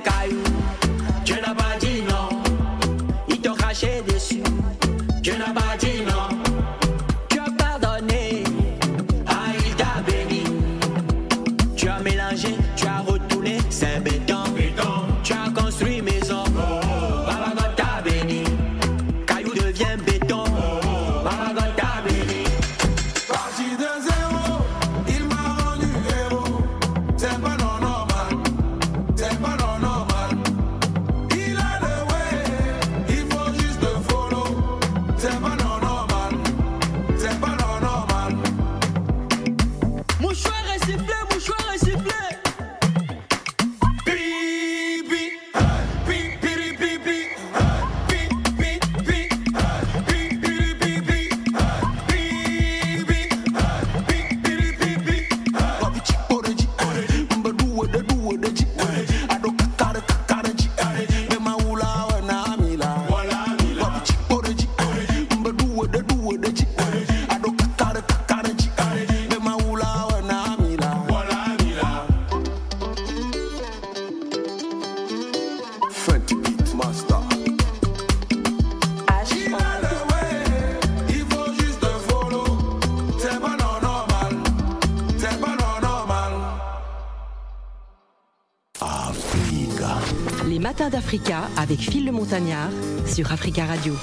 Les 90.49 90.59
matins 90.59 90.90
d'Africa 90.90 91.49
avec 91.56 91.78
Phil 91.78 92.06
le 92.06 92.12
Montagnard 92.12 92.71
sur 93.06 93.33
Africa 93.33 93.66
Radio. 93.66 93.95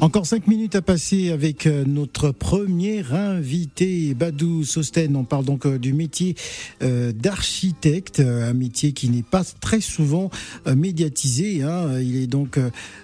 Encore 0.00 0.26
cinq 0.26 0.46
minutes 0.46 0.76
à 0.76 0.80
passer 0.80 1.32
avec 1.32 1.66
euh, 1.66 1.84
notre 1.84 2.30
premier 2.30 3.02
invité, 3.10 4.14
Badou 4.14 4.62
Sosten. 4.62 5.16
On 5.16 5.24
parle 5.24 5.44
donc 5.44 5.66
euh, 5.66 5.76
du 5.76 5.92
métier 5.92 6.36
euh, 6.82 7.10
d'architecte, 7.10 8.20
un 8.20 8.52
métier 8.52 8.92
qui 8.92 9.08
n'est 9.08 9.24
pas 9.24 9.42
très 9.60 9.80
souvent 9.80 10.30
médiatisé. 10.72 11.64
hein. 11.64 12.00
Il 12.00 12.14
est 12.14 12.28
donc 12.28 12.60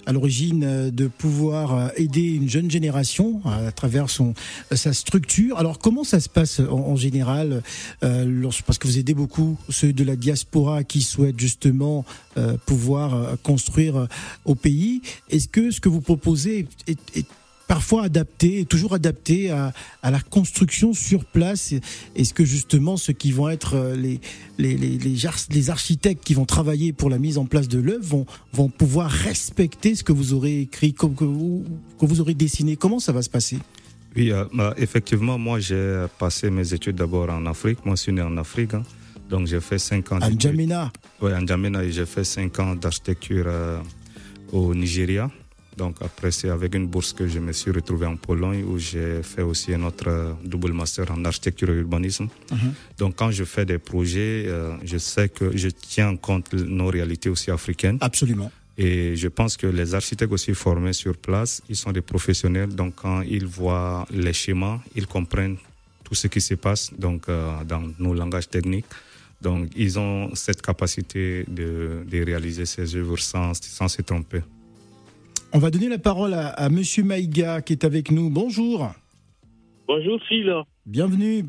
à 0.07 0.13
l'origine 0.13 0.91
de 0.91 1.09
pouvoir 1.09 1.91
aider 1.97 2.35
une 2.35 2.49
jeune 2.49 2.71
génération 2.71 3.41
à 3.45 3.73
travers 3.73 4.09
son 4.09 4.35
sa 4.71 4.93
structure. 4.93 5.59
Alors 5.59 5.81
comment 5.81 6.05
ça 6.05 6.21
se 6.21 6.29
passe 6.29 6.61
en, 6.61 6.95
général 6.95 7.63
Parce 8.01 8.79
que 8.79 8.87
vous 8.87 8.99
aidez 8.99 9.15
beaucoup 9.15 9.59
ceux 9.69 9.93
de 9.93 10.05
la 10.05 10.15
diaspora 10.15 10.85
qui 10.85 11.03
souhaitent 11.03 11.41
justement 11.41 12.05
euh, 12.37 12.57
pouvoir 12.67 13.15
euh, 13.15 13.37
construire 13.43 13.97
euh, 13.97 14.07
au 14.45 14.55
pays. 14.55 15.03
Est-ce 15.31 15.47
que 15.47 15.71
ce 15.71 15.81
que 15.81 15.89
vous 15.89 16.01
proposez 16.01 16.67
est, 16.89 17.27
parfois 17.69 18.05
adapté, 18.05 18.65
toujours 18.65 18.93
adapté 18.93 19.51
à, 19.51 19.73
la 20.03 20.21
construction 20.21 20.93
sur 20.93 21.25
place? 21.25 21.75
Est-ce 22.17 22.35
que 22.35 22.45
justement 22.45 22.97
ceux 22.97 23.13
qui 23.13 23.31
vont 23.31 23.49
être 23.49 23.95
les, 23.97 24.21
les, 24.59 24.77
les, 24.77 24.99
les, 24.99 25.71
architectes 25.71 26.25
qui 26.25 26.35
vont 26.35 26.45
travailler 26.45 26.93
pour 26.93 27.09
la 27.09 27.19
mise 27.19 27.39
en 27.39 27.47
place 27.47 27.69
de 27.69 27.79
l'œuvre 27.79 28.05
vont, 28.05 28.27
vont 28.53 28.69
pouvoir 28.69 29.11
respecter 29.11 29.95
ce 29.95 30.05
que 30.05 30.13
vous 30.13 30.35
aurez 30.35 30.61
écrit, 30.63 30.93
que 30.93 31.07
vous, 31.07 31.65
que 31.99 32.07
vous 32.07 32.21
aurez 32.21 32.35
dessiné? 32.35 32.77
Comment 32.77 32.99
ça 32.99 33.13
va 33.13 33.23
se 33.23 33.31
passer? 33.31 33.59
Oui, 34.17 34.33
bah, 34.53 34.75
effectivement, 34.77 35.39
moi 35.39 35.61
j'ai 35.61 36.07
passé 36.19 36.51
mes 36.51 36.75
études 36.75 36.97
d'abord 36.97 37.31
en 37.31 37.47
Afrique. 37.47 37.85
Moi, 37.85 37.95
je 37.95 38.03
suis 38.03 38.13
né 38.13 38.23
en 38.23 38.37
Afrique. 38.37 38.75
hein. 38.75 38.83
Donc 39.35 39.49
j'ai 39.49 39.61
fait 39.61 39.81
5 39.81 40.13
ans. 40.13 40.19
N'Djamena 40.21 40.93
Oui, 41.21 41.33
en 41.35 41.91
j'ai 41.91 42.07
fait 42.07 42.23
5 42.23 42.57
ans 42.61 42.77
d'architecture 42.77 43.47
euh, 43.49 43.81
au 44.53 44.73
Nigeria. 44.77 45.29
Donc 45.77 45.97
après, 46.03 46.31
c'est 46.31 46.51
avec 46.51 46.73
une 46.77 46.87
bourse 46.87 47.13
que 47.13 47.27
je 47.27 47.41
me 47.41 47.53
suis 47.53 47.73
retrouvé 47.73 48.07
en 48.07 48.15
Pologne 48.15 48.63
où 48.63 48.79
j'ai 48.79 49.25
fait 49.25 49.43
aussi 49.43 49.75
un 49.75 49.83
autre 49.83 50.05
euh, 50.07 50.33
double 50.45 50.73
master 50.73 51.11
en 51.11 51.25
architecture 51.25 51.69
et 51.71 51.73
urbanisme. 51.73 52.29
Donc 52.97 53.17
quand 53.17 53.33
je 53.33 53.43
fais 53.43 53.65
des 53.65 53.79
projets, 53.79 54.45
euh, 54.47 54.77
je 54.85 54.99
sais 54.99 55.29
que 55.29 55.57
je 55.57 55.69
tiens 55.69 56.11
en 56.11 56.17
compte 56.17 56.53
nos 56.53 56.87
réalités 56.87 57.29
aussi 57.29 57.51
africaines. 57.51 57.99
Absolument. 58.03 58.53
Et 58.79 59.17
je 59.17 59.27
pense 59.27 59.57
que 59.57 59.67
les 59.67 59.97
architectes 59.97 60.33
aussi 60.33 60.55
formés 60.55 60.93
sur 60.93 61.17
place, 61.17 61.61
ils 61.69 61.75
sont 61.75 61.91
des 61.91 62.03
professionnels. 62.03 62.73
Donc 62.73 62.95
quand 63.03 63.23
ils 63.23 63.47
voient 63.47 64.07
les 64.13 64.33
schémas, 64.33 64.79
ils 64.95 65.09
comprennent 65.09 65.57
tout 66.05 66.15
ce 66.15 66.29
qui 66.29 66.41
se 66.41 66.55
passe 66.55 66.93
donc, 66.97 67.29
euh, 67.29 67.65
dans 67.65 67.83
nos 67.99 68.15
langages 68.15 68.49
techniques. 68.49 68.87
Donc 69.45 69.69
ils 69.77 69.99
ont 69.99 70.35
cette 70.35 70.63
capacité 70.63 71.45
de, 71.47 72.03
de 72.11 72.25
réaliser 72.25 72.65
ces 72.65 72.97
œuvres 72.97 73.19
sans, 73.19 73.53
sans 73.55 73.89
se 73.89 74.01
tromper. 74.03 74.41
On 75.53 75.59
va 75.59 75.71
donner 75.71 75.89
la 75.89 75.99
parole 75.99 76.33
à, 76.35 76.49
à 76.49 76.69
Monsieur 76.69 77.05
Maïga 77.05 77.61
qui 77.61 77.75
est 77.75 77.85
avec 77.85 78.11
nous. 78.11 78.31
Bonjour, 78.31 78.91
Bonjour 79.87 80.19
Phil, 80.29 80.51
bienvenue. 80.87 81.45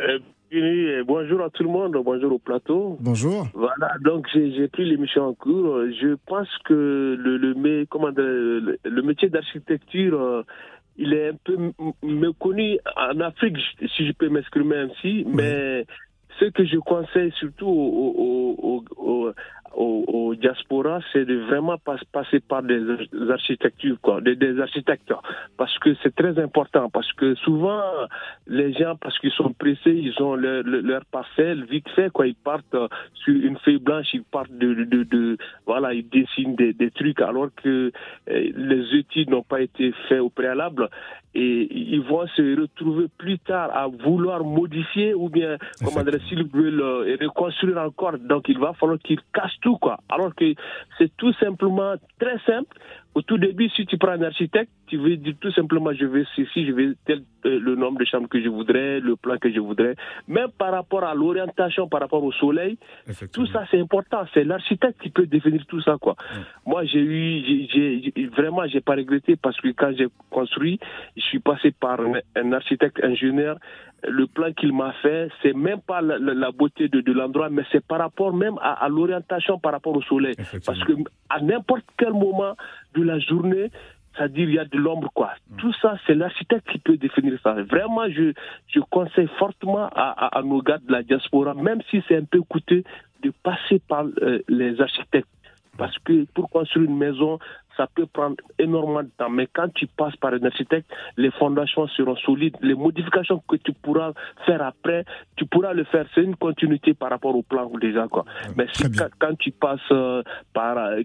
Euh, 0.00 0.18
bienvenue 0.50 0.88
et 0.92 1.02
bonjour 1.02 1.40
à 1.42 1.50
tout 1.50 1.64
le 1.64 1.68
monde, 1.70 1.94
bonjour 2.04 2.32
au 2.32 2.38
plateau. 2.38 2.96
Bonjour. 3.00 3.48
Voilà, 3.52 3.90
donc 4.04 4.28
j'ai 4.32 4.68
pris 4.68 4.84
l'émission 4.88 5.24
en 5.24 5.34
cours. 5.34 5.76
Je 6.00 6.14
pense 6.26 6.48
que 6.66 7.16
le, 7.18 7.36
le, 7.36 7.54
mé- 7.54 7.86
comment 7.90 8.12
dire, 8.12 8.22
le, 8.22 8.78
le 8.84 9.02
métier 9.02 9.28
d'architecture, 9.28 10.20
euh, 10.20 10.42
il 10.96 11.12
est 11.12 11.30
un 11.30 11.36
peu 11.44 11.56
méconnu 12.04 12.78
en 12.96 13.18
Afrique, 13.20 13.56
si 13.96 14.06
je 14.06 14.12
peux 14.12 14.28
m'exprimer 14.28 14.76
ainsi, 14.76 15.24
mais 15.26 15.84
ce 16.38 16.46
que 16.46 16.64
je 16.64 16.76
conseille 16.78 17.32
surtout 17.38 17.66
aux, 17.66 18.84
aux, 18.96 19.32
aux, 19.74 20.04
aux- 20.08 20.34
diasporas, 20.34 21.00
c'est 21.12 21.24
de 21.24 21.36
vraiment 21.50 21.78
pas- 21.78 21.96
passer 22.12 22.38
par 22.40 22.62
des 22.62 22.78
ar- 22.90 23.30
architectures, 23.32 23.96
quoi, 24.00 24.20
des, 24.20 24.36
des 24.36 24.60
architectes, 24.60 25.12
parce 25.56 25.76
que 25.80 25.94
c'est 26.02 26.14
très 26.14 26.38
important, 26.38 26.88
parce 26.90 27.10
que 27.14 27.34
souvent 27.36 27.82
les 28.46 28.72
gens, 28.74 28.94
parce 29.00 29.18
qu'ils 29.18 29.32
sont 29.32 29.52
pressés, 29.52 29.96
ils 30.08 30.14
ont 30.22 30.34
leur, 30.36 30.62
leur, 30.64 31.04
parcelle 31.06 31.64
vite 31.64 31.88
fait, 31.96 32.10
quoi, 32.12 32.26
ils 32.28 32.34
partent 32.36 32.74
euh, 32.74 32.88
sur 33.14 33.34
une 33.34 33.56
feuille 33.58 33.78
blanche, 33.78 34.06
ils 34.12 34.22
partent 34.22 34.52
de, 34.52 34.74
de, 34.84 35.02
de- 35.04 35.36
voilà, 35.66 35.92
ils 35.94 36.08
dessinent 36.08 36.54
des, 36.54 36.72
des 36.72 36.90
trucs, 36.90 37.20
alors 37.20 37.48
que 37.56 37.90
euh, 38.30 38.52
les 38.54 38.98
études 38.98 39.30
n'ont 39.30 39.42
pas 39.42 39.60
été 39.62 39.92
faites 40.08 40.20
au 40.20 40.28
préalable, 40.30 40.88
et 41.34 41.68
ils 41.94 42.00
vont 42.00 42.26
se 42.28 42.60
retrouver 42.60 43.06
plus 43.18 43.38
tard 43.38 43.70
à 43.74 43.86
vouloir 43.86 44.42
modifier 44.44 45.14
ou 45.14 45.28
bien, 45.28 45.56
comment 45.84 46.02
dire, 46.02 46.20
s'ils 46.28 46.46
veulent 46.48 46.80
euh, 46.80 47.16
reconstruire 47.20 47.78
encore, 47.78 48.18
donc 48.18 48.48
il 48.48 48.58
va 48.58 48.72
falloir 48.74 48.98
qu'ils 48.98 49.20
cassent 49.32 49.57
tout, 49.60 49.76
quoi. 49.76 49.98
Alors 50.08 50.34
que 50.34 50.54
c'est 50.96 51.14
tout 51.16 51.32
simplement 51.34 51.94
très 52.18 52.38
simple. 52.46 52.76
Au 53.14 53.22
tout 53.22 53.38
début, 53.38 53.68
si 53.70 53.86
tu 53.86 53.98
prends 53.98 54.12
un 54.12 54.22
architecte, 54.22 54.70
tu 54.86 54.96
veux 54.96 55.16
dire 55.16 55.34
tout 55.40 55.50
simplement, 55.52 55.92
je 55.92 56.04
veux 56.04 56.24
ceci, 56.36 56.66
je 56.66 56.72
veux 56.72 56.96
tel, 57.04 57.22
le 57.68 57.76
nombre 57.76 57.98
de 57.98 58.04
chambres 58.04 58.28
que 58.28 58.40
je 58.40 58.48
voudrais, 58.48 59.00
le 59.00 59.14
plan 59.16 59.36
que 59.38 59.50
je 59.52 59.60
voudrais. 59.60 59.94
Même 60.26 60.50
par 60.62 60.72
rapport 60.72 61.04
à 61.04 61.14
l'orientation, 61.14 61.88
par 61.88 62.00
rapport 62.00 62.24
au 62.24 62.32
soleil, 62.32 62.78
tout 63.32 63.46
ça 63.52 63.64
c'est 63.70 63.80
important. 63.80 64.22
C'est 64.34 64.44
l'architecte 64.44 65.00
qui 65.02 65.10
peut 65.10 65.26
définir 65.26 65.64
tout 65.66 65.80
ça, 65.80 65.96
quoi. 66.00 66.14
Moi, 66.66 66.84
j'ai 66.84 67.00
eu, 67.00 67.68
j'ai- 67.72 68.26
vraiment, 68.38 68.66
j'ai 68.66 68.80
pas 68.80 68.94
regretté 68.94 69.36
parce 69.36 69.58
que 69.60 69.68
quand 69.80 69.92
j'ai 69.96 70.08
construit, 70.30 70.78
je 71.16 71.22
suis 71.22 71.38
passé 71.40 71.70
par 71.72 71.98
un, 72.00 72.52
architecte 72.52 72.98
ingénieur. 73.04 73.56
Le 74.06 74.26
plan 74.26 74.52
qu'il 74.52 74.72
m'a 74.72 74.92
fait, 75.02 75.28
c'est 75.42 75.54
même 75.54 75.80
pas 75.80 76.00
la, 76.00 76.18
la- 76.18 76.34
la 76.34 76.50
beauté 76.52 76.88
de, 76.88 77.00
de 77.00 77.12
l'endroit, 77.12 77.48
mais 77.50 77.64
c'est 77.72 77.84
par 77.84 77.98
rapport 77.98 78.32
même 78.32 78.56
à, 78.60 78.72
à 78.84 78.88
l'orientation 78.88 79.58
par 79.58 79.72
rapport 79.72 79.94
au 79.96 80.02
soleil. 80.02 80.34
Parce 80.66 80.78
que 80.84 80.92
à 81.28 81.40
n'importe 81.40 81.84
quel 81.98 82.12
moment 82.12 82.54
de 82.94 83.02
la 83.02 83.18
journée, 83.18 83.70
c'est-à-dire 84.18 84.48
il 84.48 84.54
y 84.56 84.58
a 84.58 84.64
de 84.64 84.76
l'ombre, 84.76 85.10
quoi. 85.14 85.30
Tout 85.58 85.72
ça, 85.80 85.96
c'est 86.06 86.14
l'architecte 86.14 86.68
qui 86.70 86.78
peut 86.78 86.96
définir 86.96 87.38
ça. 87.42 87.54
Vraiment, 87.62 88.10
je, 88.10 88.32
je 88.66 88.80
conseille 88.80 89.28
fortement 89.38 89.86
à, 89.86 90.10
à, 90.26 90.38
à 90.38 90.42
nos 90.42 90.60
gars 90.60 90.78
de 90.78 90.90
la 90.90 91.02
diaspora, 91.02 91.54
même 91.54 91.80
si 91.88 92.02
c'est 92.08 92.16
un 92.16 92.24
peu 92.24 92.42
coûteux, 92.42 92.82
de 93.22 93.32
passer 93.42 93.80
par 93.88 94.04
euh, 94.22 94.40
les 94.48 94.80
architectes. 94.80 95.28
Parce 95.76 95.96
que 96.00 96.24
pour 96.34 96.50
construire 96.50 96.90
une 96.90 96.96
maison, 96.98 97.38
ça 97.78 97.86
peut 97.86 98.06
prendre 98.06 98.36
énormément 98.58 99.02
de 99.02 99.10
temps. 99.16 99.30
Mais 99.30 99.48
quand 99.50 99.72
tu 99.72 99.86
passes 99.86 100.16
par 100.16 100.34
un 100.34 100.44
architecte, 100.44 100.90
les 101.16 101.30
fondations 101.30 101.86
seront 101.88 102.16
solides. 102.16 102.56
Les 102.60 102.74
modifications 102.74 103.42
que 103.48 103.56
tu 103.56 103.72
pourras 103.72 104.12
faire 104.44 104.60
après, 104.62 105.04
tu 105.36 105.46
pourras 105.46 105.72
le 105.72 105.84
faire. 105.84 106.04
C'est 106.14 106.22
une 106.22 106.36
continuité 106.36 106.92
par 106.92 107.10
rapport 107.10 107.34
au 107.34 107.42
plan 107.42 107.70
déjà. 107.80 108.08
Quoi. 108.08 108.24
Mais 108.56 108.66
si 108.72 108.84
quand, 109.18 109.38
tu 109.38 109.52
passes 109.52 109.80
euh, 109.92 110.22
par 110.52 110.76
euh, 110.76 111.02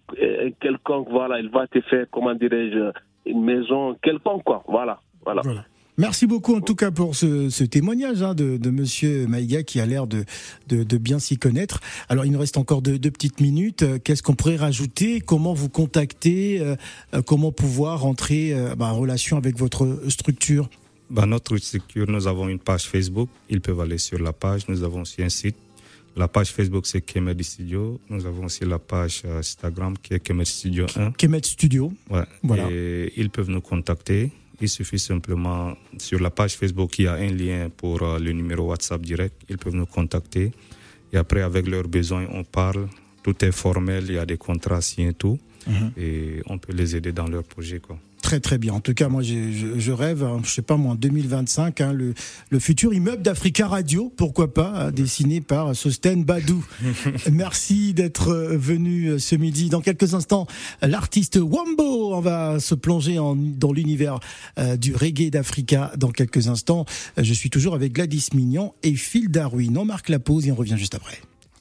quelconque, 0.59 1.07
voilà, 1.09 1.39
il 1.39 1.49
va 1.49 1.67
te 1.67 1.79
faire, 1.81 2.07
comment 2.11 2.33
dirais-je, 2.33 2.91
une 3.27 3.43
maison 3.43 3.95
quelconque, 4.01 4.43
quoi. 4.43 4.63
Voilà. 4.67 4.99
Voilà. 5.23 5.41
Voilà. 5.43 5.61
Merci 5.97 6.25
beaucoup 6.25 6.55
en 6.55 6.62
tout 6.62 6.73
cas 6.73 6.89
pour 6.89 7.15
ce, 7.15 7.50
ce 7.50 7.63
témoignage 7.63 8.23
hein, 8.23 8.33
de, 8.33 8.57
de 8.57 8.69
Monsieur 8.71 9.27
Maïga 9.27 9.62
qui 9.62 9.79
a 9.79 9.85
l'air 9.85 10.07
de, 10.07 10.25
de, 10.67 10.83
de 10.83 10.97
bien 10.97 11.19
s'y 11.19 11.38
connaître. 11.38 11.81
Alors 12.09 12.25
il 12.25 12.31
nous 12.31 12.39
reste 12.39 12.57
encore 12.57 12.81
deux, 12.81 12.97
deux 12.97 13.12
petites 13.12 13.39
minutes. 13.39 13.83
Euh, 13.83 14.00
Qu'est-ce 14.03 14.23
qu'on 14.23 14.33
pourrait 14.33 14.55
rajouter? 14.55 15.21
Comment 15.21 15.53
vous 15.53 15.69
contacter? 15.69 16.59
Euh, 16.62 16.75
euh, 17.13 17.21
Comment 17.21 17.51
pouvoir 17.51 18.05
entrer 18.05 18.53
euh, 18.53 18.73
bah, 18.75 18.88
en 18.88 18.97
relation 18.97 19.38
avec 19.38 19.55
votre 19.57 20.01
structure? 20.09 20.67
Dans 21.12 21.27
notre 21.27 21.55
structure, 21.57 22.09
nous 22.09 22.25
avons 22.25 22.50
une 22.50 22.57
page 22.59 22.85
Facebook. 22.85 23.29
Ils 23.50 23.62
peuvent 23.62 23.79
aller 23.81 24.00
sur 24.00 24.17
la 24.17 24.33
page. 24.33 24.67
Nous 24.67 24.81
avons 24.81 25.01
aussi 25.01 25.21
un 25.21 25.29
site. 25.29 25.55
La 26.15 26.27
page 26.27 26.50
Facebook, 26.51 26.88
c'est 26.88 27.01
Kemedi 27.01 27.43
Studio. 27.43 28.00
Nous 28.09 28.25
avons 28.25 28.45
aussi 28.45 28.65
la 28.65 28.79
page 28.79 29.21
Instagram 29.25 29.95
qui 30.01 30.15
est 30.15 30.19
Kemedi 30.19 30.50
Studio 30.50 30.85
1. 30.95 31.12
Kemet 31.12 31.41
Studio. 31.43 31.93
Ouais. 32.09 32.23
Voilà. 32.41 32.67
Et 32.71 33.13
ils 33.15 33.29
peuvent 33.29 33.50
nous 33.50 33.62
contacter. 33.62 34.31
Il 34.63 34.70
suffit 34.70 34.98
simplement, 34.98 35.75
sur 35.98 36.22
la 36.22 36.29
page 36.29 36.55
Facebook, 36.55 36.98
il 36.98 37.03
y 37.03 37.08
a 37.10 37.15
un 37.15 37.34
lien 37.34 37.70
pour 37.70 38.01
euh, 38.01 38.17
le 38.17 38.32
numéro 38.32 38.70
WhatsApp 38.70 39.01
direct. 39.01 39.36
Ils 39.50 39.58
peuvent 39.58 39.75
nous 39.75 39.86
contacter. 39.86 40.53
Et 41.12 41.17
après, 41.17 41.41
avec 41.41 41.67
leurs 41.67 41.89
besoins, 41.89 42.25
on 42.32 42.46
parle. 42.46 42.88
Tout 43.24 43.43
est 43.43 43.51
formel, 43.51 44.05
il 44.08 44.15
y 44.15 44.17
a 44.17 44.25
des 44.25 44.38
contrats 44.38 44.79
signés, 44.79 45.12
tout. 45.13 45.38
Mhm. 45.67 45.91
Et 45.98 46.41
on 46.46 46.58
peut 46.60 46.72
les 46.72 46.96
aider 46.96 47.12
dans 47.12 47.27
leur 47.27 47.43
projet. 47.43 47.79
Quoi. 47.79 48.00
Très 48.33 48.39
très 48.39 48.57
bien. 48.57 48.73
En 48.73 48.79
tout 48.79 48.95
cas, 48.95 49.09
moi 49.09 49.21
je, 49.21 49.77
je 49.77 49.91
rêve, 49.91 50.23
hein, 50.23 50.41
je 50.43 50.49
sais 50.49 50.63
pas 50.63 50.75
moi, 50.75 50.93
en 50.93 50.95
2025, 50.95 51.81
hein, 51.81 51.93
le, 51.93 52.15
le 52.49 52.57
futur 52.59 52.91
immeuble 52.91 53.21
d'Africa 53.21 53.67
Radio, 53.67 54.11
pourquoi 54.17 54.51
pas, 54.55 54.73
hein, 54.87 54.91
dessiné 54.91 55.39
par 55.39 55.75
Sosten 55.75 56.23
Badou. 56.23 56.65
Merci 57.31 57.93
d'être 57.93 58.29
euh, 58.29 58.57
venu 58.57 59.05
euh, 59.09 59.19
ce 59.19 59.35
midi. 59.35 59.69
Dans 59.69 59.81
quelques 59.81 60.15
instants, 60.15 60.47
l'artiste 60.81 61.35
Wambo, 61.39 62.15
on 62.15 62.21
va 62.21 62.59
se 62.59 62.73
plonger 62.73 63.19
en- 63.19 63.35
dans 63.35 63.71
l'univers 63.71 64.19
euh, 64.57 64.77
du 64.77 64.95
reggae 64.95 65.29
d'Africa 65.29 65.91
dans 65.95 66.09
quelques 66.09 66.47
instants. 66.47 66.87
Je 67.17 67.33
suis 67.35 67.51
toujours 67.51 67.75
avec 67.75 67.93
Gladys 67.93 68.29
Mignon 68.33 68.73
et 68.81 68.95
Phil 68.95 69.29
Darwin. 69.29 69.77
On 69.77 69.85
marque 69.85 70.09
la 70.09 70.17
pause 70.17 70.47
et 70.47 70.51
on 70.51 70.55
revient 70.55 70.75
juste 70.79 70.95
après. 70.95 71.19